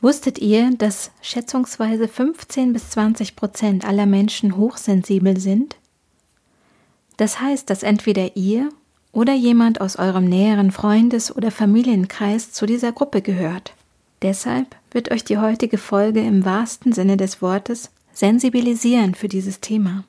[0.00, 5.76] Wusstet ihr, dass schätzungsweise 15 bis 20 Prozent aller Menschen hochsensibel sind?
[7.18, 8.70] Das heißt, dass entweder ihr
[9.12, 13.74] oder jemand aus eurem näheren Freundes- oder Familienkreis zu dieser Gruppe gehört.
[14.22, 20.04] Deshalb wird euch die heutige Folge im wahrsten Sinne des Wortes sensibilisieren für dieses Thema.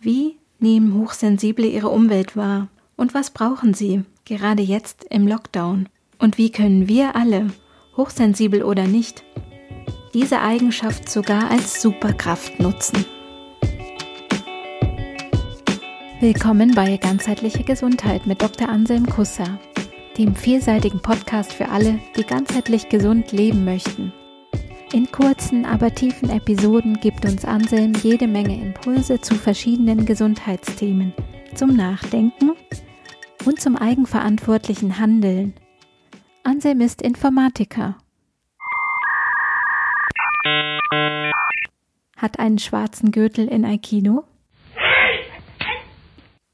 [0.00, 5.88] Wie nehmen Hochsensible ihre Umwelt wahr und was brauchen sie, gerade jetzt im Lockdown?
[6.18, 7.50] Und wie können wir alle
[7.96, 9.24] hochsensibel oder nicht,
[10.12, 13.04] diese Eigenschaft sogar als Superkraft nutzen.
[16.20, 18.68] Willkommen bei Ganzheitliche Gesundheit mit Dr.
[18.68, 19.58] Anselm Kusser,
[20.16, 24.12] dem vielseitigen Podcast für alle, die ganzheitlich gesund leben möchten.
[24.92, 31.12] In kurzen, aber tiefen Episoden gibt uns Anselm jede Menge Impulse zu verschiedenen Gesundheitsthemen,
[31.54, 32.52] zum Nachdenken
[33.44, 35.54] und zum eigenverantwortlichen Handeln
[36.54, 37.96] Anselm ist Informatiker.
[42.16, 44.22] Hat einen schwarzen Gürtel in Aikido.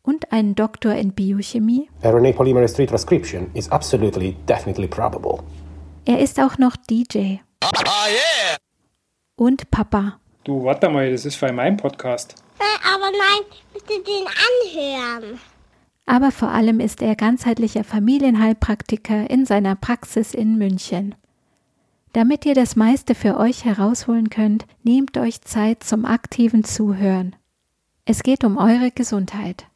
[0.00, 1.90] Und einen Doktor in Biochemie.
[2.02, 5.44] RNA polymerase 3 transcription is absolutely definitely probable.
[6.06, 7.36] Er ist auch noch DJ.
[7.60, 8.56] Ah, yeah.
[9.36, 10.18] Und Papa.
[10.44, 12.42] Du, warte mal, das ist für meinen Podcast.
[12.58, 13.44] Äh, aber nein,
[13.74, 15.38] bitte den anhören
[16.10, 21.14] aber vor allem ist er ganzheitlicher Familienheilpraktiker in seiner Praxis in München.
[22.12, 27.36] Damit ihr das meiste für euch herausholen könnt, nehmt euch Zeit zum aktiven Zuhören.
[28.06, 29.68] Es geht um eure Gesundheit.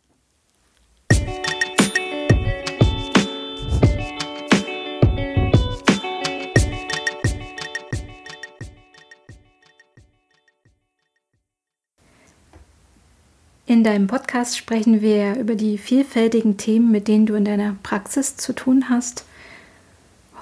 [13.67, 18.37] In deinem Podcast sprechen wir über die vielfältigen Themen, mit denen du in deiner Praxis
[18.37, 19.25] zu tun hast.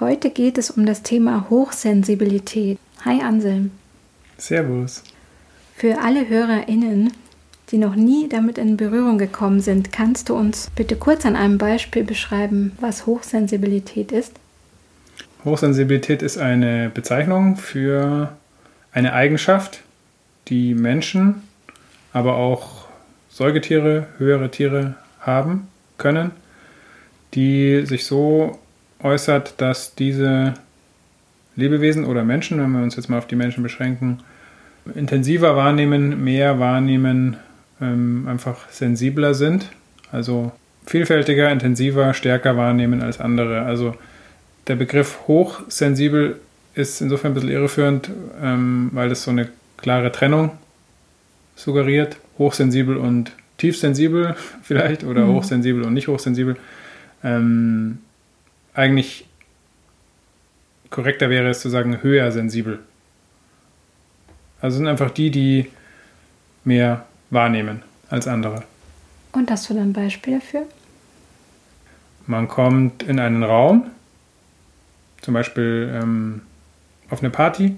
[0.01, 2.77] Heute geht es um das Thema Hochsensibilität.
[3.05, 3.71] Hi Anselm.
[4.37, 5.03] Servus.
[5.73, 7.13] Für alle HörerInnen,
[7.71, 11.57] die noch nie damit in Berührung gekommen sind, kannst du uns bitte kurz an einem
[11.57, 14.33] Beispiel beschreiben, was Hochsensibilität ist?
[15.45, 18.35] Hochsensibilität ist eine Bezeichnung für
[18.91, 19.81] eine Eigenschaft,
[20.49, 21.41] die Menschen,
[22.11, 22.82] aber auch
[23.33, 25.67] Säugetiere, höhere Tiere haben
[25.97, 26.29] können,
[27.33, 28.59] die sich so
[29.01, 30.53] äußert, dass diese
[31.55, 34.19] Lebewesen oder Menschen, wenn wir uns jetzt mal auf die Menschen beschränken,
[34.93, 37.37] intensiver wahrnehmen, mehr wahrnehmen,
[37.81, 39.67] ähm, einfach sensibler sind,
[40.11, 40.51] also
[40.85, 43.63] vielfältiger, intensiver, stärker wahrnehmen als andere.
[43.63, 43.95] Also
[44.67, 46.39] der Begriff hochsensibel
[46.75, 48.11] ist insofern ein bisschen irreführend,
[48.43, 50.51] ähm, weil es so eine klare Trennung
[51.55, 55.35] suggeriert hochsensibel und tiefsensibel vielleicht oder mhm.
[55.35, 56.57] hochsensibel und nicht hochsensibel.
[57.23, 57.99] Ähm,
[58.73, 59.25] eigentlich
[60.89, 62.79] korrekter wäre es zu sagen höher sensibel.
[64.61, 65.71] Also sind einfach die, die
[66.63, 68.63] mehr wahrnehmen als andere.
[69.33, 70.65] Und hast du dann ein Beispiel dafür?
[72.27, 73.87] Man kommt in einen Raum,
[75.21, 76.41] zum Beispiel ähm,
[77.09, 77.75] auf eine Party,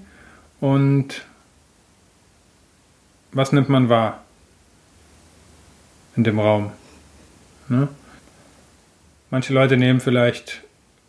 [0.60, 1.24] und
[3.32, 4.22] was nimmt man wahr?
[6.16, 6.70] In dem Raum.
[7.68, 7.88] Ne?
[9.30, 10.62] Manche Leute nehmen vielleicht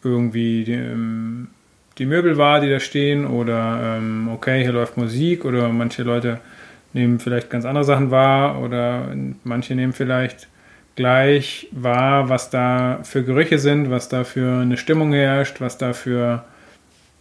[0.03, 1.47] irgendwie die, ähm,
[1.97, 6.39] die, Möbel wahr, die da stehen, oder ähm, okay, hier läuft Musik, oder manche Leute
[6.93, 9.13] nehmen vielleicht ganz andere Sachen wahr, oder
[9.43, 10.47] manche nehmen vielleicht
[10.95, 15.93] gleich wahr, was da für Gerüche sind, was da für eine Stimmung herrscht, was da
[15.93, 16.43] für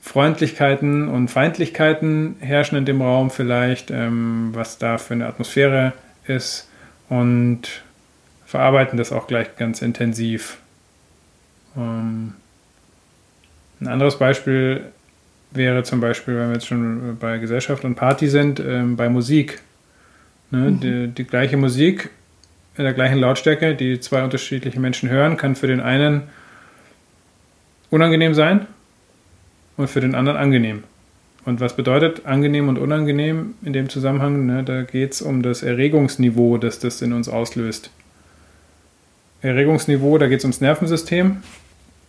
[0.00, 5.92] Freundlichkeiten und Feindlichkeiten herrschen in dem Raum vielleicht, ähm, was da für eine Atmosphäre
[6.26, 6.68] ist
[7.08, 7.82] und
[8.46, 10.58] verarbeiten das auch gleich ganz intensiv.
[11.76, 12.34] Ähm,
[13.80, 14.84] ein anderes Beispiel
[15.50, 19.60] wäre zum Beispiel, wenn wir jetzt schon bei Gesellschaft und Party sind, ähm, bei Musik.
[20.50, 20.70] Ne?
[20.70, 20.80] Mhm.
[20.80, 22.10] Die, die, gleiche Musik
[22.76, 26.22] in der gleichen Lautstärke, die zwei unterschiedliche Menschen hören, kann für den einen
[27.90, 28.66] unangenehm sein
[29.76, 30.84] und für den anderen angenehm.
[31.46, 34.46] Und was bedeutet angenehm und unangenehm in dem Zusammenhang?
[34.46, 37.90] Ne, da geht es um das Erregungsniveau, das das in uns auslöst.
[39.42, 41.36] Erregungsniveau, da geht es ums Nervensystem.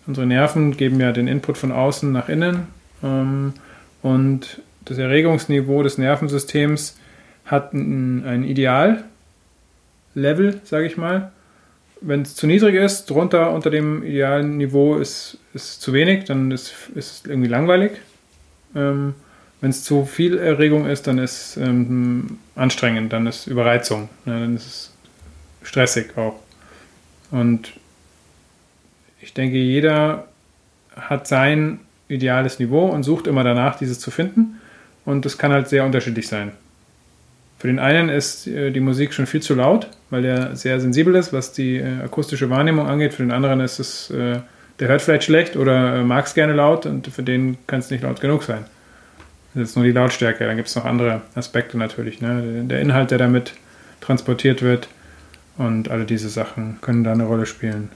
[0.07, 2.68] Unsere Nerven geben ja den Input von außen nach innen.
[3.04, 3.54] Ähm,
[4.01, 6.98] und das Erregungsniveau des Nervensystems
[7.45, 9.04] hat ein, ein Ideallevel,
[10.63, 11.31] sage ich mal.
[12.01, 16.50] Wenn es zu niedrig ist, drunter unter dem idealen Niveau ist, ist zu wenig, dann
[16.50, 17.92] ist es irgendwie langweilig.
[18.75, 19.13] Ähm,
[19.62, 24.39] wenn es zu viel Erregung ist, dann ist es ähm, anstrengend, dann ist Überreizung, ne,
[24.39, 24.94] dann ist es
[25.63, 26.36] stressig auch.
[27.31, 27.74] Und
[29.21, 30.27] ich denke, jeder
[30.95, 34.59] hat sein ideales Niveau und sucht immer danach, dieses zu finden.
[35.06, 36.51] Und das kann halt sehr unterschiedlich sein.
[37.60, 41.15] Für den einen ist äh, die Musik schon viel zu laut, weil er sehr sensibel
[41.15, 43.13] ist, was die äh, akustische Wahrnehmung angeht.
[43.13, 44.39] Für den anderen ist es, äh,
[44.80, 48.03] der hört vielleicht schlecht oder mag es gerne laut und für den kann es nicht
[48.03, 48.65] laut genug sein.
[49.57, 50.45] Das ist nur die Lautstärke.
[50.45, 52.21] Dann gibt es noch andere Aspekte natürlich.
[52.21, 52.63] Ne?
[52.65, 53.54] Der Inhalt, der damit
[54.01, 54.88] transportiert wird
[55.57, 57.89] und alle diese Sachen können da eine Rolle spielen.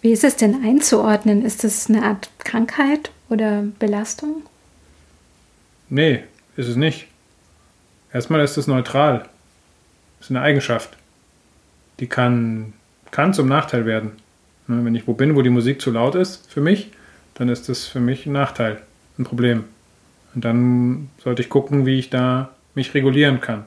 [0.00, 1.44] Wie ist es denn einzuordnen?
[1.44, 4.42] Ist es eine Art Krankheit oder Belastung?
[5.88, 6.24] Nee,
[6.56, 7.06] ist es nicht.
[8.12, 9.20] Erstmal ist es neutral.
[10.18, 10.96] Das ist eine Eigenschaft.
[12.00, 12.72] Die kann,
[13.12, 14.12] kann zum Nachteil werden.
[14.66, 16.90] Ne, wenn ich wo bin, wo die Musik zu laut ist für mich,
[17.34, 18.80] dann ist das für mich ein Nachteil,
[19.16, 19.64] ein Problem.
[20.36, 23.64] Und dann sollte ich gucken, wie ich da mich regulieren kann.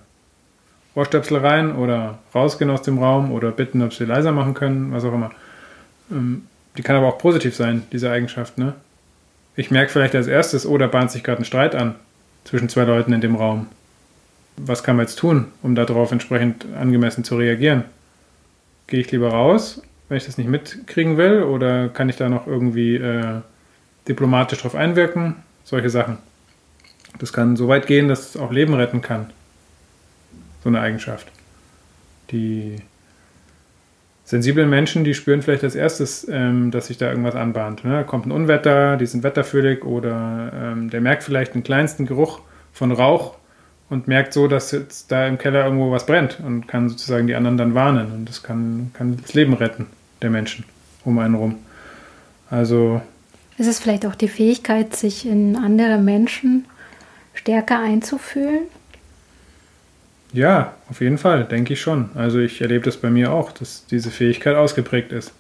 [0.96, 5.04] Ohrstöpsel rein oder rausgehen aus dem Raum oder bitten, ob sie leiser machen können, was
[5.04, 5.32] auch immer.
[6.10, 6.44] Ähm,
[6.78, 8.58] die kann aber auch positiv sein, diese Eigenschaft.
[8.58, 8.74] Ne?
[9.58, 11.96] Ich merke vielleicht als erstes, oh, da bahnt sich gerade ein Streit an
[12.46, 13.68] zwischen zwei Leuten in dem Raum
[14.66, 17.84] was kann man jetzt tun, um darauf entsprechend angemessen zu reagieren?
[18.88, 22.48] Gehe ich lieber raus, wenn ich das nicht mitkriegen will, oder kann ich da noch
[22.48, 23.42] irgendwie äh,
[24.08, 25.36] diplomatisch drauf einwirken?
[25.64, 26.18] Solche Sachen.
[27.18, 29.32] Das kann so weit gehen, dass es auch Leben retten kann.
[30.64, 31.28] So eine Eigenschaft.
[32.32, 32.78] Die
[34.30, 37.84] sensiblen Menschen, die spüren vielleicht als erstes, ähm, dass sich da irgendwas anbahnt.
[37.84, 38.04] Ne?
[38.06, 42.42] Kommt ein Unwetter, die sind wetterfühlig oder ähm, der merkt vielleicht den kleinsten Geruch
[42.72, 43.36] von Rauch
[43.90, 47.34] und merkt so, dass jetzt da im Keller irgendwo was brennt und kann sozusagen die
[47.34, 48.12] anderen dann warnen.
[48.12, 49.88] Und das kann, kann das Leben retten
[50.22, 50.64] der Menschen
[51.06, 51.56] um einen rum.
[52.52, 53.02] Also.
[53.58, 56.66] Ist es vielleicht auch die Fähigkeit, sich in andere Menschen
[57.40, 58.62] stärker einzufühlen?
[60.32, 62.12] Ja, auf jeden Fall, denke ich schon.
[62.16, 65.34] Also ich erlebe das bei mir auch, dass diese Fähigkeit ausgeprägt ist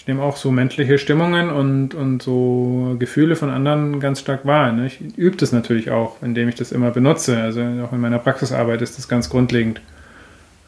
[0.00, 4.72] ich nehme auch so menschliche Stimmungen und, und so Gefühle von anderen ganz stark wahr.
[4.72, 4.86] Ne?
[4.86, 7.36] Ich übe das natürlich auch, indem ich das immer benutze.
[7.36, 9.82] Also auch in meiner Praxisarbeit ist das ganz grundlegend,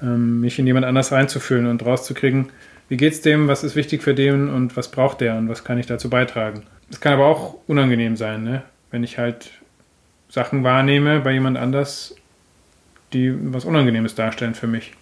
[0.03, 2.51] ähm, mich in jemand anders reinzufühlen und rauszukriegen,
[2.91, 5.65] wie geht es dem, was ist wichtig für den und was braucht der und was
[5.65, 6.65] kann ich dazu beitragen.
[6.91, 8.63] Es kann aber auch unangenehm sein, ne?
[8.91, 9.51] wenn ich halt
[10.33, 12.15] Sachen wahrnehme bei jemand anders,
[13.13, 14.93] die was Unangenehmes darstellen für mich.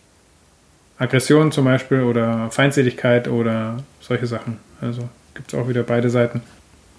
[0.98, 4.58] Aggression zum Beispiel oder Feindseligkeit oder solche Sachen.
[4.80, 6.42] Also gibt es auch wieder beide Seiten.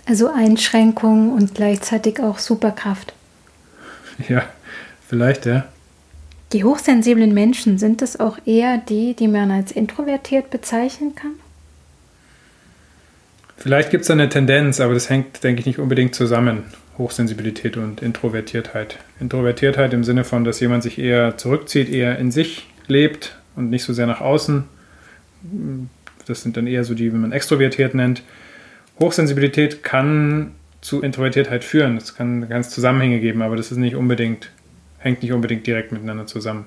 [0.06, 3.14] Also Einschränkung und gleichzeitig auch Superkraft.
[4.30, 4.44] Ja,
[5.08, 5.66] vielleicht, ja.
[6.54, 11.32] Die hochsensiblen Menschen, sind es auch eher die, die man als introvertiert bezeichnen kann?
[13.58, 16.66] Vielleicht gibt es eine Tendenz, aber das hängt, denke ich, nicht unbedingt zusammen.
[16.98, 18.98] Hochsensibilität und Introvertiertheit.
[19.20, 23.84] Introvertiertheit im Sinne von, dass jemand sich eher zurückzieht, eher in sich lebt, und nicht
[23.84, 24.64] so sehr nach außen.
[26.28, 28.24] Das sind dann eher so die, wie man extrovertiert nennt.
[29.00, 30.52] Hochsensibilität kann
[30.82, 31.98] zu Introvertiertheit führen.
[31.98, 34.52] Es kann ganz Zusammenhänge geben, aber das ist nicht unbedingt,
[35.00, 36.66] hängt nicht unbedingt direkt miteinander zusammen.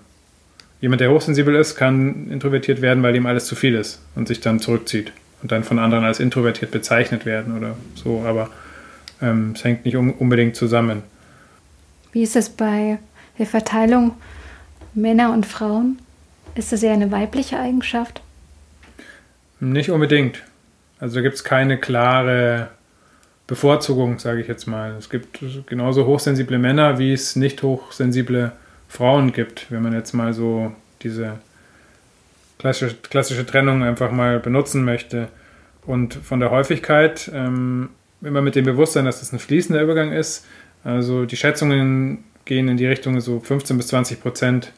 [0.80, 4.40] Jemand, der hochsensibel ist, kann introvertiert werden, weil ihm alles zu viel ist und sich
[4.40, 5.12] dann zurückzieht
[5.42, 8.50] und dann von anderen als introvertiert bezeichnet werden oder so, aber
[9.20, 11.02] es hängt nicht unbedingt zusammen.
[12.12, 12.98] Wie ist es bei
[13.38, 14.12] der Verteilung
[14.94, 15.98] Männer und Frauen?
[16.54, 18.22] Ist das eher eine weibliche Eigenschaft?
[19.60, 20.42] Nicht unbedingt.
[21.00, 22.68] Also da gibt es keine klare
[23.46, 24.92] Bevorzugung, sage ich jetzt mal.
[24.98, 28.52] Es gibt genauso hochsensible Männer, wie es nicht hochsensible
[28.88, 30.72] Frauen gibt, wenn man jetzt mal so
[31.02, 31.38] diese
[32.58, 35.28] klassische, klassische Trennung einfach mal benutzen möchte.
[35.84, 37.90] Und von der Häufigkeit, ähm,
[38.24, 40.46] immer mit dem Bewusstsein, dass das ein fließender Übergang ist.
[40.82, 44.72] Also die Schätzungen gehen in die Richtung so 15 bis 20 Prozent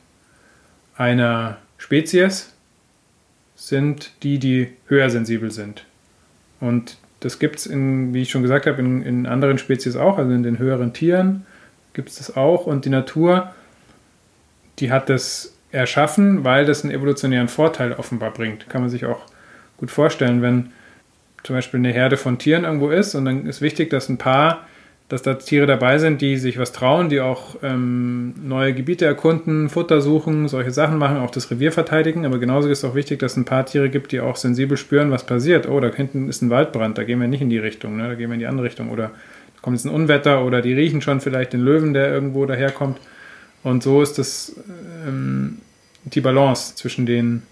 [0.96, 2.54] einer Spezies
[3.54, 5.84] sind die, die höher sensibel sind.
[6.60, 10.30] Und das gibt es, wie ich schon gesagt habe, in, in, anderen Spezies auch, also
[10.32, 11.46] in den höheren Tieren
[11.92, 12.66] gibt es das auch.
[12.66, 13.52] Und die Natur,
[14.78, 18.68] die hat das erschaffen, weil das einen evolutionären Vorteil offenbar bringt.
[18.68, 19.20] Kann man sich auch
[19.76, 20.72] gut vorstellen, wenn
[21.46, 24.66] zum Beispiel eine Herde von Tieren irgendwo ist und dann ist wichtig, dass ein Paar
[25.08, 29.68] dass da Tiere dabei sind, die sich was trauen, die auch ähm, neue Gebiete erkunden,
[29.68, 32.26] Futter suchen, solche Sachen machen, auch das Revier verteidigen.
[32.26, 35.12] Aber genauso ist auch wichtig, dass es ein paar Tiere gibt, die auch sensibel spüren,
[35.12, 35.68] was passiert.
[35.68, 38.08] Oh, da hinten ist ein Waldbrand, da gehen wir nicht in die Richtung, ne?
[38.08, 38.90] da gehen wir in die andere Richtung.
[38.90, 39.10] Oder
[39.54, 42.98] da kommt jetzt ein Unwetter oder die riechen schon vielleicht den Löwen, der irgendwo daherkommt.
[43.62, 44.56] Und so ist das
[45.06, 45.58] ähm,
[46.02, 47.44] die Balance zwischen denen,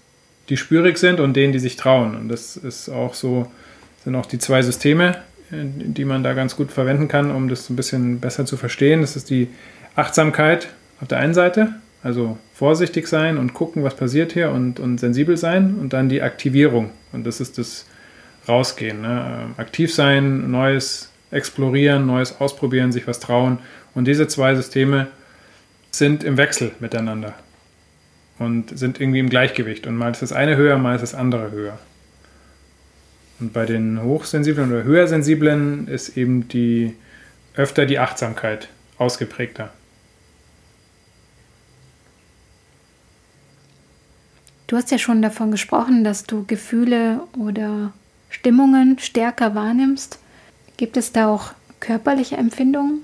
[0.49, 2.15] die spürig sind und denen, die sich trauen.
[2.15, 3.49] Und das ist auch so,
[4.05, 5.17] sind auch die zwei Systeme,
[5.49, 9.01] die man da ganz gut verwenden kann, um das ein bisschen besser zu verstehen.
[9.01, 9.49] Das ist die
[9.95, 10.69] Achtsamkeit
[11.01, 15.37] auf der einen Seite, also vorsichtig sein und gucken, was passiert hier und, und sensibel
[15.37, 16.91] sein und dann die Aktivierung.
[17.11, 17.87] Und das ist das
[18.47, 19.01] Rausgehen.
[19.01, 19.53] Ne?
[19.57, 23.57] Aktiv sein, Neues explorieren, Neues ausprobieren, sich was trauen.
[23.95, 25.07] Und diese zwei Systeme
[25.89, 27.33] sind im Wechsel miteinander
[28.37, 29.87] und sind irgendwie im Gleichgewicht.
[29.87, 31.79] Und mal ist das eine höher, mal ist das andere höher.
[33.39, 36.95] Und bei den Hochsensiblen oder Höhersensiblen ist eben die
[37.55, 39.71] öfter die Achtsamkeit ausgeprägter.
[44.67, 47.93] Du hast ja schon davon gesprochen, dass du Gefühle oder
[48.29, 50.19] Stimmungen stärker wahrnimmst.
[50.77, 53.01] Gibt es da auch körperliche Empfindungen?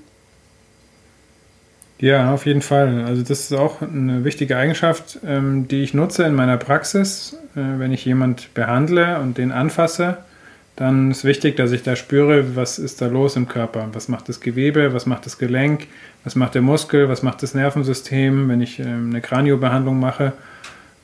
[2.02, 3.04] Ja, auf jeden Fall.
[3.04, 7.38] Also das ist auch eine wichtige Eigenschaft, ähm, die ich nutze in meiner Praxis.
[7.54, 10.16] Äh, wenn ich jemand behandle und den anfasse,
[10.74, 13.88] dann ist wichtig, dass ich da spüre, was ist da los im Körper.
[13.92, 15.86] Was macht das Gewebe, was macht das Gelenk,
[16.24, 20.32] was macht der Muskel, was macht das Nervensystem, wenn ich ähm, eine Kraniobehandlung mache.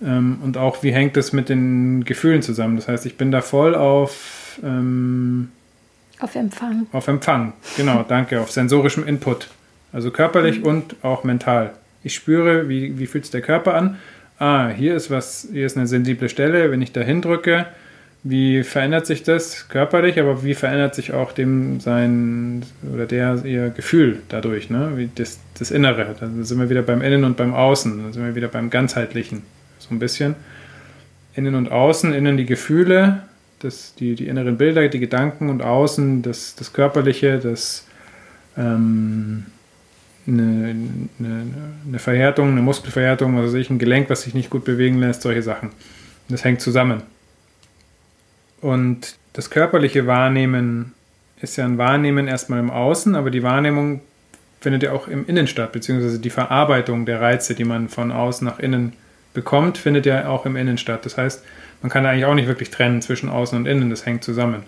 [0.02, 2.74] Ähm, und auch, wie hängt das mit den Gefühlen zusammen.
[2.74, 4.58] Das heißt, ich bin da voll auf...
[4.64, 5.52] Ähm,
[6.18, 6.88] auf Empfang.
[6.90, 9.48] Auf Empfang, genau, danke, auf sensorischem Input.
[9.92, 10.66] Also körperlich mhm.
[10.66, 11.72] und auch mental.
[12.02, 13.96] Ich spüre, wie, wie fühlt es der Körper an.
[14.38, 16.70] Ah, hier ist was, hier ist eine sensible Stelle.
[16.70, 17.66] Wenn ich da hindrücke,
[18.22, 23.70] wie verändert sich das körperlich, aber wie verändert sich auch dem sein oder der ihr
[23.70, 24.92] Gefühl dadurch, ne?
[24.96, 26.14] Wie das, das Innere.
[26.18, 28.04] Da sind wir wieder beim Innen und beim Außen.
[28.04, 29.42] Da sind wir wieder beim Ganzheitlichen.
[29.78, 30.34] So ein bisschen.
[31.34, 33.22] Innen und Außen, innen die Gefühle,
[33.60, 37.86] das, die, die inneren Bilder, die Gedanken und außen das, das Körperliche, das
[38.56, 39.46] ähm,
[40.28, 40.74] eine,
[41.18, 41.46] eine,
[41.86, 45.42] eine Verhärtung, eine Muskelverhärtung, also ich ein Gelenk, was sich nicht gut bewegen lässt, solche
[45.42, 45.70] Sachen.
[46.28, 47.02] Das hängt zusammen.
[48.60, 50.92] Und das körperliche Wahrnehmen
[51.40, 54.00] ist ja ein Wahrnehmen erstmal im Außen, aber die Wahrnehmung
[54.60, 58.44] findet ja auch im Innen statt, beziehungsweise die Verarbeitung der Reize, die man von außen
[58.44, 58.92] nach innen
[59.32, 61.04] bekommt, findet ja auch im Innen statt.
[61.04, 61.44] Das heißt,
[61.80, 64.64] man kann eigentlich auch nicht wirklich trennen zwischen Außen und Innen, das hängt zusammen.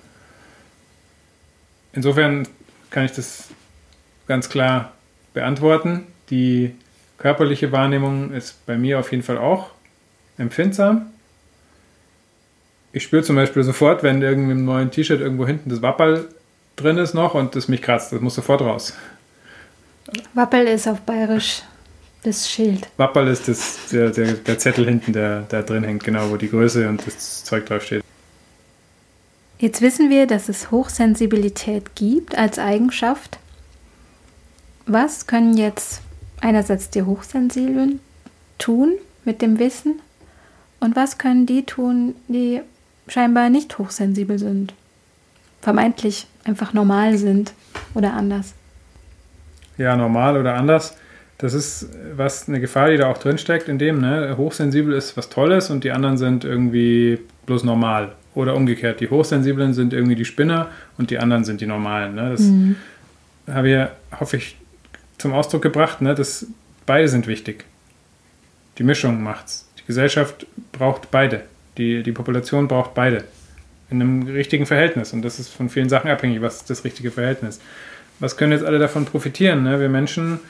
[1.93, 2.47] Insofern
[2.90, 3.49] kann ich das
[4.29, 4.93] ganz klar
[5.32, 6.06] beantworten.
[6.30, 6.75] Die
[7.18, 9.70] körperliche Wahrnehmung ist bei mir auf jeden Fall auch
[10.38, 11.06] empfindsam.
[12.92, 16.28] Ich spüre zum Beispiel sofort, wenn irgendwie im neuen T-Shirt irgendwo hinten das Wappel
[16.76, 18.12] drin ist noch und das mich kratzt.
[18.12, 18.94] Das muss sofort raus.
[20.34, 21.62] Wappel ist auf Bayerisch
[22.22, 22.88] das Schild.
[22.96, 26.50] Wappel ist das, der, der, der Zettel hinten, der da drin hängt, genau, wo die
[26.50, 28.02] Größe und das Zeug drauf steht.
[29.58, 33.38] Jetzt wissen wir, dass es Hochsensibilität gibt als Eigenschaft.
[34.87, 36.02] Was können jetzt
[36.40, 38.00] einerseits die Hochsensiblen
[38.58, 38.94] tun
[39.25, 40.00] mit dem Wissen
[40.80, 42.62] und was können die tun, die
[43.08, 44.75] scheinbar nicht hochsensibel sind?
[45.60, 47.52] Vermeintlich einfach normal sind
[47.94, 48.54] oder anders.
[49.76, 50.96] Ja, normal oder anders.
[51.38, 55.16] Das ist was eine Gefahr, die da auch drin steckt, in dem, ne, hochsensibel ist
[55.16, 58.12] was Tolles und die anderen sind irgendwie bloß normal.
[58.34, 60.68] Oder umgekehrt, die Hochsensiblen sind irgendwie die Spinner
[60.99, 62.14] und die anderen sind die Normalen.
[62.14, 62.30] Ne?
[62.30, 62.76] Das mhm.
[63.50, 64.56] habe ich, hoffe ich,
[65.20, 66.46] zum Ausdruck gebracht, ne, dass
[66.86, 67.64] beide sind wichtig.
[68.78, 69.68] Die Mischung macht's.
[69.78, 71.42] Die Gesellschaft braucht beide.
[71.76, 73.24] Die, die Population braucht beide.
[73.90, 75.12] In einem richtigen Verhältnis.
[75.12, 77.60] Und das ist von vielen Sachen abhängig, was das richtige Verhältnis.
[78.20, 79.64] Was können jetzt alle davon profitieren?
[79.64, 79.80] Ne?
[79.80, 80.40] Wir Menschen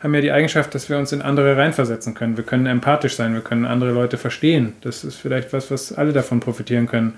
[0.00, 2.36] haben ja die Eigenschaft, dass wir uns in andere reinversetzen können.
[2.36, 4.72] Wir können empathisch sein, wir können andere Leute verstehen.
[4.80, 7.14] Das ist vielleicht was, was alle davon profitieren können.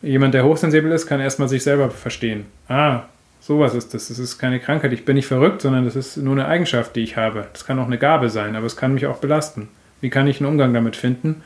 [0.00, 2.46] Jemand, der hochsensibel ist, kann erstmal sich selber verstehen.
[2.68, 3.02] Ah,
[3.46, 4.08] Sowas ist das.
[4.08, 4.94] Das ist keine Krankheit.
[4.94, 7.46] Ich bin nicht verrückt, sondern das ist nur eine Eigenschaft, die ich habe.
[7.52, 9.68] Das kann auch eine Gabe sein, aber es kann mich auch belasten.
[10.00, 11.42] Wie kann ich einen Umgang damit finden,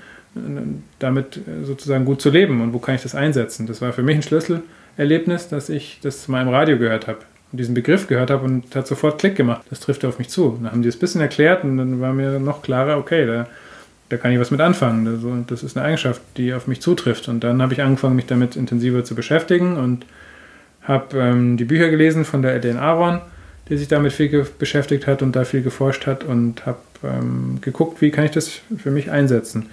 [1.01, 3.67] damit sozusagen gut zu leben und wo kann ich das einsetzen?
[3.67, 7.19] Das war für mich ein Schlüsselerlebnis, dass ich das mal im Radio gehört habe
[7.51, 9.63] und diesen Begriff gehört habe und hat sofort Klick gemacht.
[9.69, 10.57] Das trifft auf mich zu.
[10.63, 13.49] Dann haben die es ein bisschen erklärt und dann war mir noch klarer, okay, da,
[14.09, 15.45] da kann ich was mit anfangen.
[15.49, 17.27] Das ist eine Eigenschaft, die auf mich zutrifft.
[17.27, 20.07] Und dann habe ich angefangen, mich damit intensiver zu beschäftigen und
[20.89, 23.21] habe ähm, die Bücher gelesen von der Ellen Aaron,
[23.69, 28.01] die sich damit viel beschäftigt hat und da viel geforscht hat und habe ähm, geguckt,
[28.01, 29.67] wie kann ich das für mich einsetzen.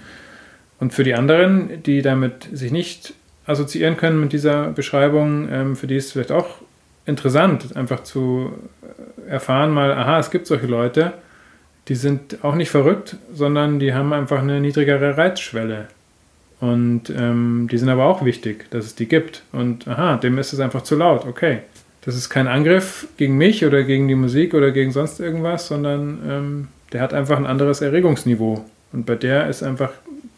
[0.78, 3.14] Und für die anderen, die damit sich nicht
[3.46, 6.58] assoziieren können mit dieser Beschreibung, ähm, für die ist es vielleicht auch
[7.06, 8.52] interessant, einfach zu
[9.26, 11.14] erfahren mal, aha, es gibt solche Leute,
[11.88, 15.86] die sind auch nicht verrückt, sondern die haben einfach eine niedrigere Reizschwelle.
[16.60, 19.42] Und ähm, die sind aber auch wichtig, dass es die gibt.
[19.52, 21.26] Und aha, dem ist es einfach zu laut.
[21.26, 21.60] Okay.
[22.02, 26.18] Das ist kein Angriff gegen mich oder gegen die Musik oder gegen sonst irgendwas, sondern
[26.26, 28.64] ähm, der hat einfach ein anderes Erregungsniveau.
[28.92, 29.90] Und bei der ist einfach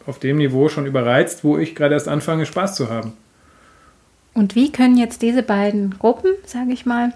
[0.07, 3.13] auf dem Niveau schon überreizt, wo ich gerade erst anfange, Spaß zu haben.
[4.33, 7.13] Und wie können jetzt diese beiden Gruppen, sage ich mal,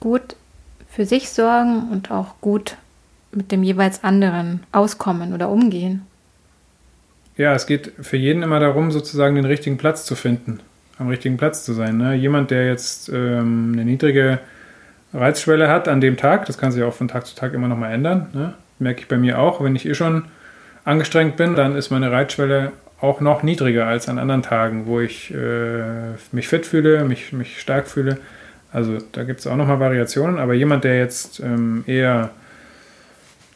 [0.00, 0.36] gut
[0.90, 2.76] für sich sorgen und auch gut
[3.32, 6.02] mit dem jeweils anderen auskommen oder umgehen?
[7.36, 10.60] Ja, es geht für jeden immer darum, sozusagen den richtigen Platz zu finden.
[10.98, 11.96] am richtigen Platz zu sein.
[11.96, 12.14] Ne?
[12.14, 14.38] Jemand, der jetzt ähm, eine niedrige
[15.12, 17.76] Reizschwelle hat an dem Tag, das kann sich auch von Tag zu Tag immer noch
[17.76, 18.28] mal ändern.
[18.32, 18.54] Ne?
[18.78, 20.26] Merke ich bei mir auch, wenn ich eh schon
[20.84, 25.34] angestrengt bin, dann ist meine Reizschwelle auch noch niedriger als an anderen Tagen, wo ich
[25.34, 28.18] äh, mich fit fühle, mich, mich stark fühle.
[28.72, 32.30] Also da gibt es auch nochmal Variationen, aber jemand, der jetzt ähm, eher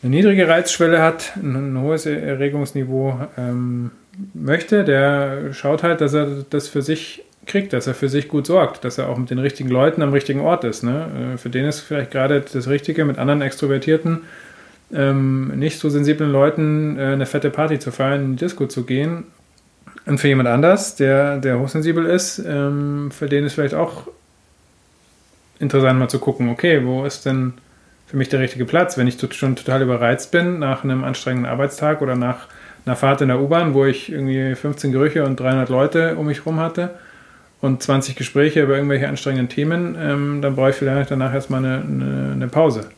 [0.03, 3.91] eine niedrige Reizschwelle hat, ein, ein hohes Erregungsniveau ähm,
[4.35, 8.47] möchte, der schaut halt, dass er das für sich kriegt, dass er für sich gut
[8.47, 10.83] sorgt, dass er auch mit den richtigen Leuten am richtigen Ort ist.
[10.83, 11.33] Ne?
[11.35, 14.23] Äh, für den ist vielleicht gerade das Richtige, mit anderen Extrovertierten,
[14.93, 18.85] ähm, nicht so sensiblen Leuten äh, eine fette Party zu feiern, in die Disco zu
[18.85, 19.25] gehen.
[20.07, 24.09] Und für jemand anders, der, der hochsensibel ist, ähm, für den ist vielleicht auch
[25.59, 27.55] interessant mal zu gucken, okay, wo ist denn
[28.09, 32.01] für mich der richtige Platz, wenn ich schon total überreizt bin nach einem anstrengenden Arbeitstag
[32.01, 32.47] oder nach
[32.87, 36.39] einer Fahrt in der U-Bahn, wo ich irgendwie 15 Gerüche und 300 Leute um mich
[36.39, 36.95] herum hatte
[37.61, 41.83] und 20 Gespräche über irgendwelche anstrengenden Themen, ähm, dann brauche ich vielleicht danach erstmal eine,
[41.83, 42.89] eine, eine Pause.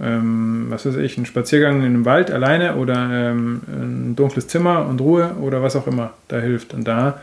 [0.00, 4.86] Ähm, was weiß ich, ein Spaziergang in einem Wald alleine oder ähm, ein dunkles Zimmer
[4.86, 6.72] und Ruhe oder was auch immer da hilft.
[6.72, 7.20] Und da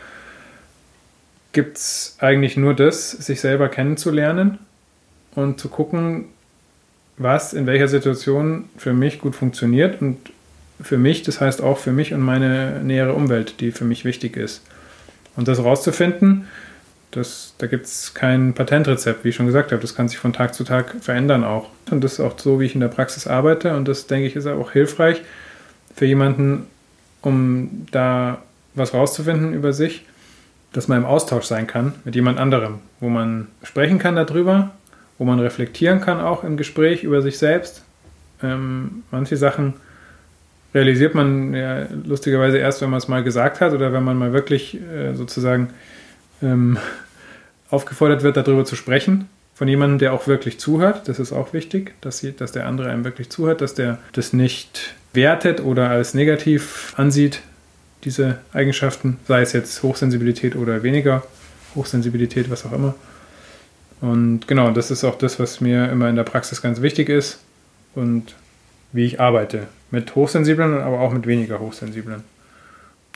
[1.53, 4.59] gibt es eigentlich nur das, sich selber kennenzulernen
[5.35, 6.25] und zu gucken,
[7.17, 10.17] was in welcher Situation für mich gut funktioniert und
[10.79, 14.37] für mich, das heißt auch für mich und meine nähere Umwelt, die für mich wichtig
[14.37, 14.61] ist.
[15.35, 16.47] Und das rauszufinden,
[17.11, 19.81] das, da gibt es kein Patentrezept, wie ich schon gesagt habe.
[19.81, 21.69] Das kann sich von Tag zu Tag verändern auch.
[21.89, 23.75] Und das ist auch so, wie ich in der Praxis arbeite.
[23.75, 25.21] Und das, denke ich, ist auch hilfreich
[25.95, 26.67] für jemanden,
[27.21, 28.43] um da
[28.75, 30.05] was rauszufinden über sich,
[30.73, 34.71] dass man im Austausch sein kann mit jemand anderem, wo man sprechen kann darüber,
[35.17, 37.83] wo man reflektieren kann auch im Gespräch über sich selbst.
[38.43, 39.73] Ähm, manche Sachen
[40.73, 44.33] realisiert man ja lustigerweise erst, wenn man es mal gesagt hat oder wenn man mal
[44.33, 45.69] wirklich äh, sozusagen
[46.41, 46.77] ähm,
[47.69, 49.29] aufgefordert wird, darüber zu sprechen.
[49.55, 51.07] Von jemandem, der auch wirklich zuhört.
[51.07, 54.31] Das ist auch wichtig, dass, sie, dass der andere einem wirklich zuhört, dass der das
[54.31, 57.41] nicht wertet oder als negativ ansieht,
[58.03, 61.23] diese Eigenschaften, sei es jetzt Hochsensibilität oder weniger
[61.73, 62.93] Hochsensibilität, was auch immer.
[64.01, 67.39] Und genau, das ist auch das, was mir immer in der Praxis ganz wichtig ist
[67.95, 68.35] und
[68.91, 69.67] wie ich arbeite.
[69.89, 72.23] Mit Hochsensiblen, aber auch mit weniger Hochsensiblen.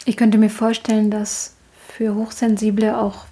[0.06, 1.54] Ich könnte mir vorstellen, dass
[1.96, 3.26] für Hochsensible auch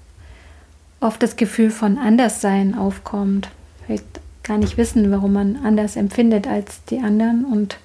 [1.00, 3.50] oft das Gefühl von Anderssein aufkommt.
[3.86, 4.06] Vielleicht
[4.44, 7.78] gar nicht wissen, warum man anders empfindet als die anderen und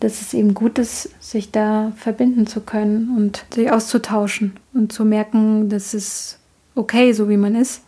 [0.00, 5.04] dass es eben gut ist, sich da verbinden zu können und sich auszutauschen und zu
[5.04, 6.38] merken, dass es
[6.74, 7.80] okay, so wie man ist.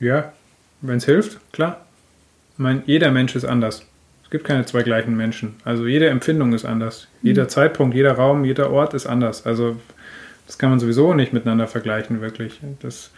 [0.00, 0.32] Ja,
[0.80, 1.84] wenn es hilft, klar.
[2.52, 3.84] Ich meine, jeder Mensch ist anders.
[4.24, 5.54] Es gibt keine zwei gleichen Menschen.
[5.64, 7.08] Also jede Empfindung ist anders.
[7.22, 7.48] Jeder mhm.
[7.48, 9.46] Zeitpunkt, jeder Raum, jeder Ort ist anders.
[9.46, 9.76] Also
[10.46, 12.60] das kann man sowieso nicht miteinander vergleichen, wirklich.
[12.80, 13.10] Das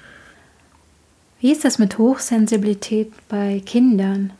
[1.40, 4.32] Wie ist das mit Hochsensibilität bei Kindern?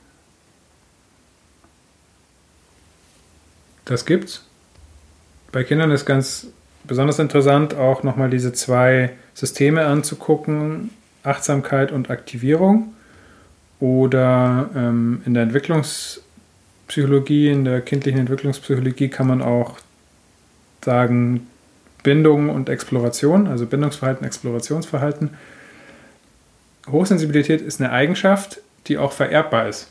[3.84, 4.44] Das gibt's.
[5.50, 6.46] Bei Kindern ist ganz
[6.84, 10.90] besonders interessant, auch nochmal diese zwei Systeme anzugucken,
[11.22, 12.94] Achtsamkeit und Aktivierung.
[13.80, 19.78] Oder ähm, in der Entwicklungspsychologie, in der kindlichen Entwicklungspsychologie kann man auch
[20.84, 21.46] sagen
[22.02, 25.30] Bindung und Exploration, also Bindungsverhalten, Explorationsverhalten.
[26.90, 29.90] Hochsensibilität ist eine Eigenschaft, die auch vererbbar ist.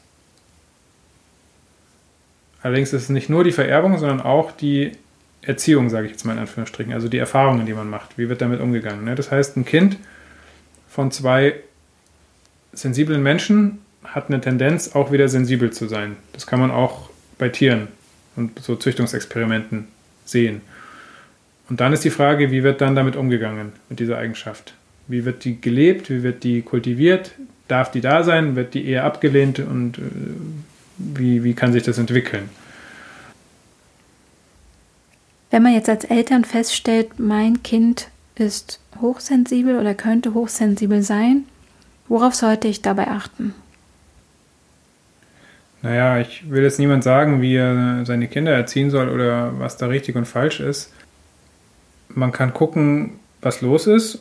[2.62, 4.92] Allerdings ist es nicht nur die Vererbung, sondern auch die
[5.42, 8.18] Erziehung, sage ich jetzt mal in Anführungsstrichen, also die Erfahrungen, die man macht.
[8.18, 9.06] Wie wird damit umgegangen?
[9.06, 9.16] Ne?
[9.16, 9.98] Das heißt, ein Kind
[11.00, 11.56] von zwei
[12.74, 16.18] sensiblen Menschen hat eine Tendenz, auch wieder sensibel zu sein.
[16.34, 17.88] Das kann man auch bei Tieren
[18.36, 19.88] und so Züchtungsexperimenten
[20.26, 20.60] sehen.
[21.70, 24.74] Und dann ist die Frage, wie wird dann damit umgegangen, mit dieser Eigenschaft?
[25.08, 26.10] Wie wird die gelebt?
[26.10, 27.32] Wie wird die kultiviert?
[27.70, 28.58] Darf die da sein?
[28.58, 29.60] Wird die eher abgelehnt?
[29.60, 30.02] Und äh,
[30.98, 32.50] wie, wie kann sich das entwickeln?
[35.50, 38.10] Wenn man jetzt als Eltern feststellt, mein Kind
[38.40, 41.46] ist hochsensibel oder könnte hochsensibel sein,
[42.08, 43.54] worauf sollte ich dabei achten?
[45.82, 49.88] Naja, ich will jetzt niemand sagen, wie er seine Kinder erziehen soll oder was da
[49.88, 50.92] richtig und falsch ist.
[52.10, 54.20] Man kann gucken, was los ist,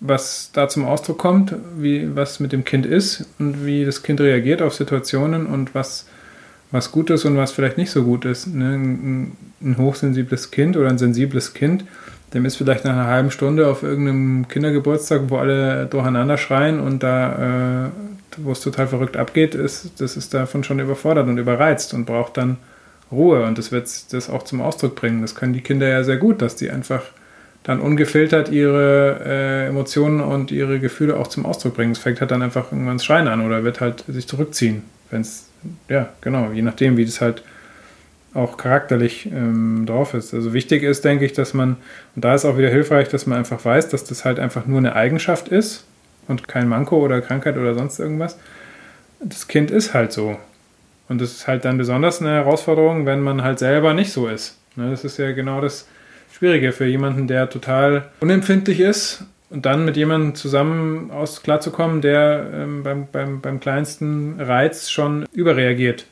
[0.00, 4.20] was da zum Ausdruck kommt, wie, was mit dem Kind ist und wie das Kind
[4.20, 6.06] reagiert auf Situationen und was,
[6.70, 8.46] was gut ist und was vielleicht nicht so gut ist.
[8.46, 8.74] Ne?
[8.74, 11.84] Ein, ein hochsensibles Kind oder ein sensibles Kind,
[12.34, 17.02] dem ist vielleicht nach einer halben Stunde auf irgendeinem Kindergeburtstag, wo alle durcheinander schreien und
[17.02, 17.90] da, äh,
[18.38, 22.36] wo es total verrückt abgeht, ist, das ist davon schon überfordert und überreizt und braucht
[22.36, 22.58] dann
[23.10, 25.22] Ruhe und das wird das auch zum Ausdruck bringen.
[25.22, 27.02] Das können die Kinder ja sehr gut, dass die einfach
[27.62, 31.92] dann ungefiltert ihre äh, Emotionen und ihre Gefühle auch zum Ausdruck bringen.
[31.92, 34.82] Es fängt halt dann einfach irgendwann das Schreien an oder wird halt sich zurückziehen.
[35.10, 35.48] Wenn es,
[35.88, 37.42] ja, genau, je nachdem, wie das halt
[38.36, 40.34] auch charakterlich ähm, drauf ist.
[40.34, 41.76] Also wichtig ist, denke ich, dass man,
[42.14, 44.78] und da ist auch wieder hilfreich, dass man einfach weiß, dass das halt einfach nur
[44.78, 45.84] eine Eigenschaft ist
[46.28, 48.38] und kein Manko oder Krankheit oder sonst irgendwas.
[49.20, 50.36] Das Kind ist halt so.
[51.08, 54.58] Und das ist halt dann besonders eine Herausforderung, wenn man halt selber nicht so ist.
[54.76, 55.88] Ne, das ist ja genau das
[56.32, 62.50] Schwierige für jemanden, der total unempfindlich ist und dann mit jemandem zusammen aus klarzukommen, der
[62.52, 66.06] ähm, beim, beim, beim kleinsten Reiz schon überreagiert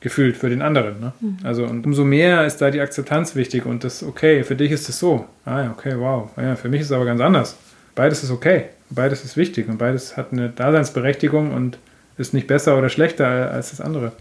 [0.00, 1.00] gefühlt für den anderen.
[1.00, 1.12] Ne?
[1.20, 1.38] Mhm.
[1.42, 4.88] Also und umso mehr ist da die Akzeptanz wichtig und das okay, für dich ist
[4.88, 5.26] es so.
[5.44, 6.30] Ah ja, okay, wow.
[6.36, 7.56] Ja, für mich ist es aber ganz anders.
[7.94, 11.78] Beides ist okay, beides ist wichtig und beides hat eine Daseinsberechtigung und
[12.16, 14.12] ist nicht besser oder schlechter als das andere.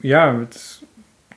[0.00, 0.82] Ja, das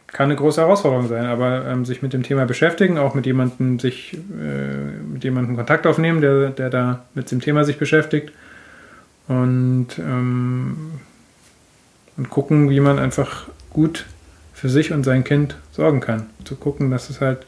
[0.07, 3.77] kann eine große Herausforderung sein, aber ähm, sich mit dem Thema beschäftigen, auch mit jemandem
[3.77, 8.31] sich äh, mit jemandem Kontakt aufnehmen, der, der da mit dem Thema sich beschäftigt
[9.27, 10.91] und, ähm,
[12.15, 14.06] und gucken, wie man einfach gut
[14.53, 16.27] für sich und sein Kind sorgen kann.
[16.43, 17.45] Zu gucken, dass es halt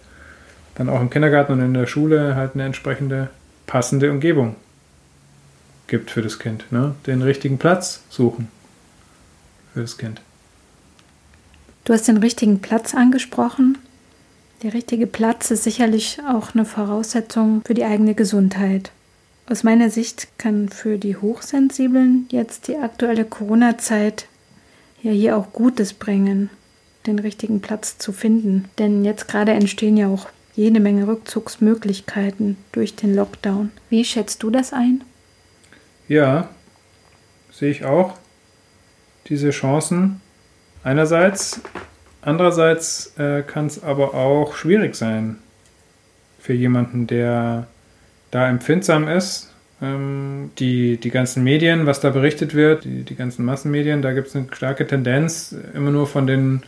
[0.76, 3.30] dann auch im Kindergarten und in der Schule halt eine entsprechende
[3.68, 4.56] passende Umgebung
[5.88, 6.72] gibt für das Kind.
[6.72, 6.96] Ne?
[7.06, 8.48] Den richtigen Platz suchen
[9.74, 10.22] für das Kind.
[11.84, 13.78] Du hast den richtigen Platz angesprochen.
[14.64, 18.92] Der richtige Platz ist sicherlich auch eine Voraussetzung für die eigene Gesundheit.
[19.50, 24.29] Aus meiner Sicht kann für die Hochsensiblen jetzt die aktuelle Corona-Zeit
[25.02, 26.50] ja hier auch Gutes bringen,
[27.06, 28.70] den richtigen Platz zu finden.
[28.78, 33.72] Denn jetzt gerade entstehen ja auch jede Menge Rückzugsmöglichkeiten durch den Lockdown.
[33.90, 35.04] Wie schätzt du das ein?
[36.08, 36.50] Ja,
[37.52, 38.16] sehe ich auch
[39.28, 40.22] diese Chancen.
[40.84, 41.62] Einerseits,
[42.22, 45.38] andererseits äh, kann es aber auch schwierig sein
[46.40, 47.68] für jemanden, der
[48.32, 54.02] da empfindsam ist die, die ganzen Medien, was da berichtet wird, die, die ganzen Massenmedien,
[54.02, 56.64] da gibt es eine starke Tendenz, immer nur von den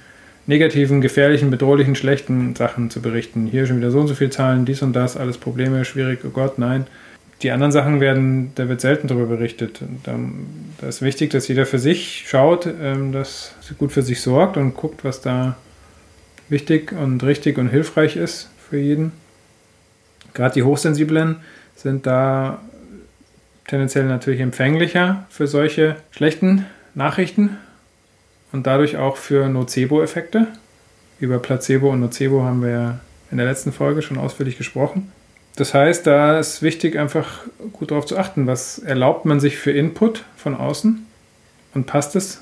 [0.47, 3.47] negativen, gefährlichen, bedrohlichen, schlechten Sachen zu berichten.
[3.47, 6.29] Hier schon wieder so und so viele Zahlen, dies und das, alles Probleme, schwierig, oh
[6.29, 6.87] Gott, nein.
[7.41, 9.81] Die anderen Sachen werden, da wird selten darüber berichtet.
[10.03, 10.17] Da,
[10.79, 14.57] da, ist wichtig, dass jeder für sich schaut, ähm, dass sie gut für sich sorgt
[14.57, 15.57] und guckt, was da
[16.49, 19.11] wichtig und richtig und hilfreich ist für jeden.
[20.33, 21.37] Gerade die Hochsensiblen
[21.75, 22.61] sind da
[23.67, 27.57] tendenziell natürlich empfänglicher für solche schlechten Nachrichten
[28.51, 30.47] und dadurch auch für Nocebo-Effekte.
[31.19, 32.99] Über Placebo und Nocebo haben wir ja
[33.31, 35.11] in der letzten Folge schon ausführlich gesprochen.
[35.55, 37.41] Das heißt, da ist wichtig, einfach
[37.73, 41.05] gut darauf zu achten, was erlaubt man sich für Input von außen
[41.73, 42.41] und passt es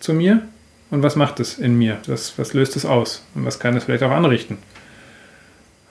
[0.00, 0.42] zu mir
[0.90, 3.84] und was macht es in mir, was, was löst es aus und was kann es
[3.84, 4.58] vielleicht auch anrichten.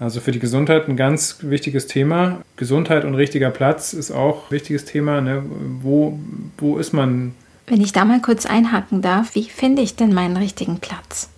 [0.03, 2.41] Also für die Gesundheit ein ganz wichtiges Thema.
[2.57, 5.21] Gesundheit und richtiger Platz ist auch ein wichtiges Thema.
[5.21, 5.43] Ne?
[5.81, 6.19] Wo,
[6.57, 7.33] wo ist man?
[7.67, 11.29] Wenn ich da mal kurz einhaken darf, wie finde ich denn meinen richtigen Platz?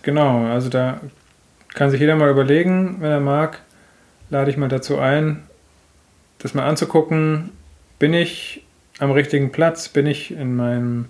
[0.00, 1.02] Genau, also da
[1.74, 3.60] kann sich jeder mal überlegen, wenn er mag,
[4.30, 5.42] lade ich mal dazu ein,
[6.38, 7.50] das mal anzugucken,
[7.98, 8.64] bin ich
[8.98, 11.04] am richtigen Platz, bin ich in meinem,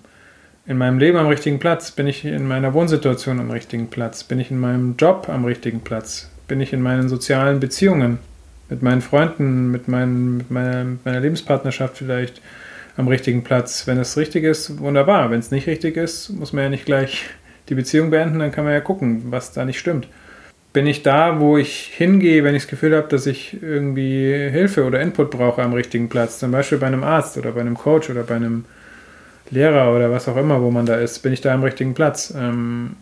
[0.65, 4.41] in meinem Leben am richtigen Platz, bin ich in meiner Wohnsituation am richtigen Platz, bin
[4.41, 8.19] ich in meinem Job am richtigen Platz, bin ich in meinen sozialen Beziehungen
[8.69, 12.41] mit meinen Freunden, mit, meinen, mit meiner, meiner Lebenspartnerschaft vielleicht
[12.97, 13.87] am richtigen Platz.
[13.87, 15.31] Wenn es richtig ist, wunderbar.
[15.31, 17.23] Wenn es nicht richtig ist, muss man ja nicht gleich
[17.69, 20.09] die Beziehung beenden, dann kann man ja gucken, was da nicht stimmt.
[20.73, 24.83] Bin ich da, wo ich hingehe, wenn ich das Gefühl habe, dass ich irgendwie Hilfe
[24.83, 28.09] oder Input brauche am richtigen Platz, zum Beispiel bei einem Arzt oder bei einem Coach
[28.09, 28.65] oder bei einem
[29.51, 32.33] Lehrer oder was auch immer, wo man da ist, bin ich da am richtigen Platz?
[32.37, 32.97] Ähm,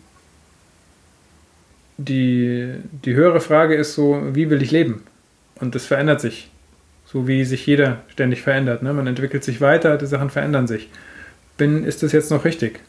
[2.04, 5.02] die, die höhere Frage ist so, wie will ich leben?
[5.56, 6.50] Und das verändert sich.
[7.06, 8.82] So wie sich jeder ständig verändert.
[8.82, 8.92] Ne?
[8.92, 10.88] Man entwickelt sich weiter, die Sachen verändern sich.
[11.56, 12.80] Bin, ist das jetzt noch richtig?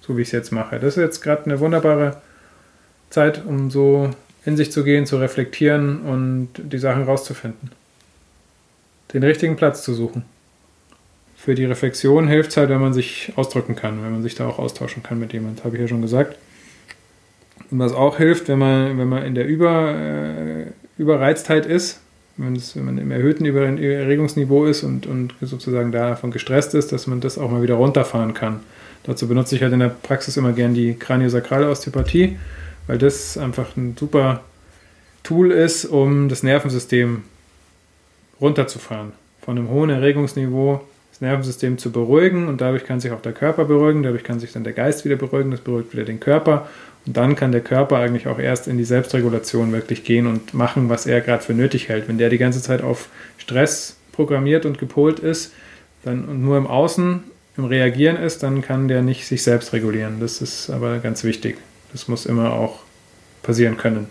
[0.00, 0.78] So wie ich es jetzt mache.
[0.78, 2.20] Das ist jetzt gerade eine wunderbare
[3.10, 4.10] Zeit, um so
[4.44, 7.70] in sich zu gehen, zu reflektieren und die Sachen rauszufinden.
[9.14, 10.24] Den richtigen Platz zu suchen.
[11.36, 14.46] Für die Reflexion hilft es halt, wenn man sich ausdrücken kann, wenn man sich da
[14.46, 16.36] auch austauschen kann mit jemand, habe ich ja schon gesagt.
[17.74, 21.98] Und was auch hilft, wenn man, wenn man in der Über, äh, Überreiztheit ist,
[22.36, 27.36] wenn, man im erhöhten Erregungsniveau ist und, und sozusagen davon gestresst ist, dass man das
[27.36, 28.60] auch mal wieder runterfahren kann.
[29.02, 32.36] Dazu benutze ich halt in der Praxis immer gern die kraniosakrale Osteopathie,
[32.86, 34.44] weil das einfach ein super
[35.24, 37.24] Tool ist, um das Nervensystem
[38.40, 39.14] runterzufahren.
[39.40, 43.64] Von einem hohen Erregungsniveau das Nervensystem zu beruhigen und dadurch kann sich auch der Körper
[43.64, 46.68] beruhigen, dadurch kann sich dann der Geist wieder beruhigen, das beruhigt wieder den Körper
[47.06, 50.88] Und dann kann der Körper eigentlich auch erst in die Selbstregulation wirklich gehen und machen,
[50.88, 52.08] was er gerade für nötig hält.
[52.08, 55.52] Wenn der die ganze Zeit auf Stress programmiert und gepolt ist
[56.04, 57.22] dann, und nur im Außen
[57.56, 60.20] im Reagieren ist, dann kann der nicht sich selbst regulieren.
[60.20, 61.58] Das ist aber ganz wichtig.
[61.92, 62.80] Das muss immer auch
[63.42, 64.08] passieren können.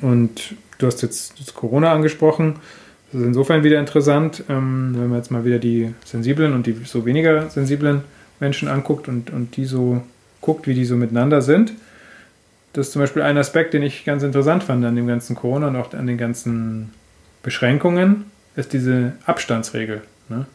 [0.00, 2.56] Und du hast jetzt das Corona angesprochen.
[3.12, 6.76] Das ist insofern wieder interessant, ähm, wenn man jetzt mal wieder die sensiblen und die
[6.84, 8.02] so weniger sensiblen
[8.38, 10.02] Menschen anguckt und, und die so
[10.40, 11.72] guckt, wie die so miteinander sind.
[12.72, 15.68] Das ist zum Beispiel ein Aspekt, den ich ganz interessant fand an dem ganzen Corona
[15.68, 16.92] und auch an den ganzen
[17.42, 18.26] Beschränkungen,
[18.56, 20.02] ist diese Abstandsregel.
[20.28, 20.46] Ne?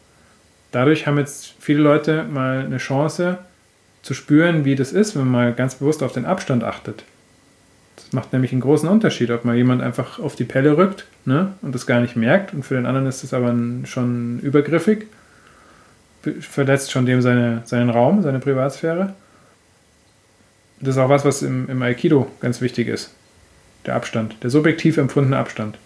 [0.72, 3.38] Dadurch haben jetzt viele Leute mal eine Chance
[4.02, 7.04] zu spüren, wie das ist, wenn man mal ganz bewusst auf den Abstand achtet.
[7.96, 11.54] Das macht nämlich einen großen Unterschied, ob mal jemand einfach auf die Pelle rückt ne,
[11.62, 15.06] und das gar nicht merkt und für den anderen ist das aber schon übergriffig,
[16.40, 19.14] verletzt schon dem seine, seinen Raum, seine Privatsphäre.
[20.80, 23.10] Das ist auch was, was im, im Aikido ganz wichtig ist.
[23.86, 25.78] Der Abstand, der subjektiv empfundene Abstand.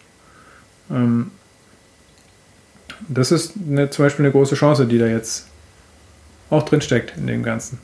[0.90, 1.31] Ähm,
[3.09, 5.46] das ist eine, zum Beispiel eine große Chance, die da jetzt
[6.50, 7.79] auch drin steckt in dem Ganzen.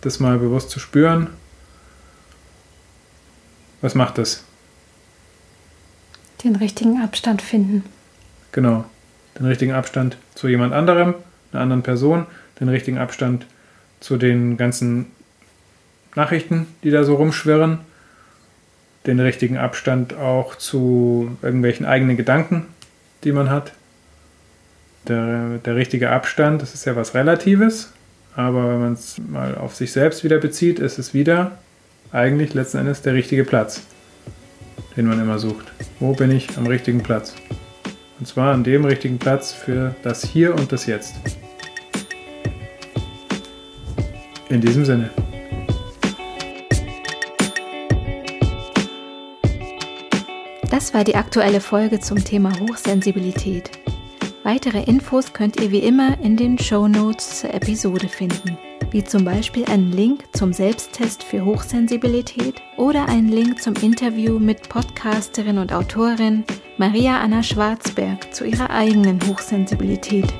[0.00, 1.28] Das mal bewusst zu spüren
[3.82, 4.44] was macht das?
[6.44, 7.84] Den richtigen Abstand finden.
[8.52, 8.84] Genau.
[9.38, 11.14] Den richtigen Abstand zu jemand anderem,
[11.50, 12.26] einer anderen Person,
[12.60, 13.46] den richtigen Abstand
[13.98, 15.06] zu den ganzen
[16.14, 17.78] Nachrichten, die da so rumschwirren,
[19.06, 22.66] den richtigen Abstand auch zu irgendwelchen eigenen Gedanken,
[23.24, 23.72] die man hat.
[25.08, 27.92] Der, der richtige Abstand, das ist ja was Relatives,
[28.36, 31.58] aber wenn man es mal auf sich selbst wieder bezieht, ist es wieder
[32.12, 33.82] eigentlich letzten Endes der richtige Platz,
[34.96, 35.72] den man immer sucht.
[35.98, 37.34] Wo bin ich am richtigen Platz?
[38.20, 41.14] Und zwar an dem richtigen Platz für das Hier und das Jetzt.
[44.48, 45.10] In diesem Sinne.
[50.72, 53.70] Das war die aktuelle Folge zum Thema Hochsensibilität.
[54.42, 58.56] Weitere Infos könnt ihr wie immer in den Show Notes zur Episode finden
[58.92, 64.68] wie zum Beispiel einen Link zum Selbsttest für Hochsensibilität oder einen Link zum Interview mit
[64.68, 66.44] Podcasterin und Autorin
[66.76, 70.32] Maria Anna Schwarzberg zu ihrer eigenen Hochsensibilität.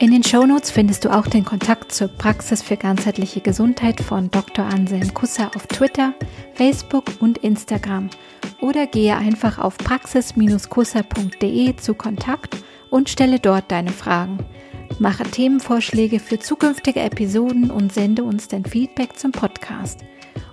[0.00, 4.64] In den Shownotes findest du auch den Kontakt zur Praxis für ganzheitliche Gesundheit von Dr.
[4.64, 6.14] Anselm Kusser auf Twitter,
[6.54, 8.08] Facebook und Instagram
[8.62, 12.56] oder gehe einfach auf praxis-kusser.de zu Kontakt
[12.88, 14.38] und stelle dort deine Fragen.
[14.98, 20.00] Mache Themenvorschläge für zukünftige Episoden und sende uns dein Feedback zum Podcast.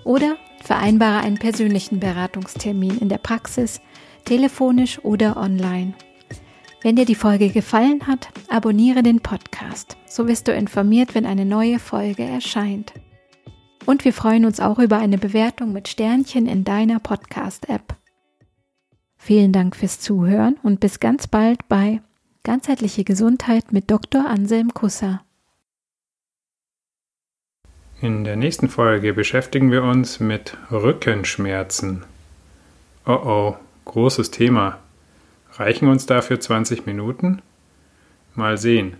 [0.04, 3.80] Oder vereinbare einen persönlichen Beratungstermin in der Praxis,
[4.26, 5.94] telefonisch oder online.
[6.88, 9.98] Wenn dir die Folge gefallen hat, abonniere den Podcast.
[10.06, 12.94] So wirst du informiert, wenn eine neue Folge erscheint.
[13.86, 17.94] Und wir freuen uns auch über eine Bewertung mit Sternchen in deiner Podcast-App.
[19.18, 22.00] Vielen Dank fürs Zuhören und bis ganz bald bei
[22.44, 24.26] Ganzheitliche Gesundheit mit Dr.
[24.26, 25.26] Anselm Kusser.
[28.00, 32.06] In der nächsten Folge beschäftigen wir uns mit Rückenschmerzen.
[33.06, 34.80] Oh oh, großes Thema.
[35.58, 37.42] Reichen uns dafür 20 Minuten?
[38.36, 38.98] Mal sehen.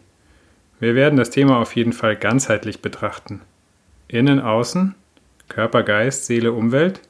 [0.80, 3.42] Wir werden das Thema auf jeden Fall ganzheitlich betrachten.
[4.08, 4.96] Innen, außen,
[5.50, 7.02] Körper, Geist, Seele, Umwelt?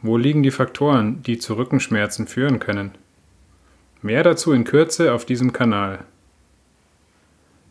[0.00, 2.92] Wo liegen die Faktoren, die zu Rückenschmerzen führen können?
[4.00, 6.04] Mehr dazu in Kürze auf diesem Kanal.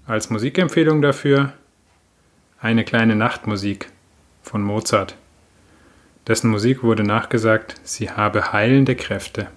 [0.05, 1.53] Als Musikempfehlung dafür
[2.59, 3.91] eine kleine Nachtmusik
[4.41, 5.15] von Mozart.
[6.27, 9.47] Dessen Musik wurde nachgesagt, sie habe heilende Kräfte.